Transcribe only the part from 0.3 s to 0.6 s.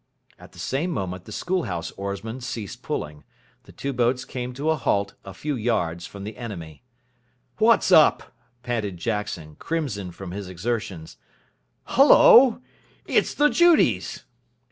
At the